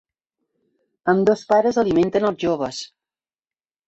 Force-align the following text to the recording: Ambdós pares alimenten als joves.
Ambdós 1.11 1.43
pares 1.51 1.77
alimenten 1.81 2.25
als 2.31 2.41
joves. 2.45 2.81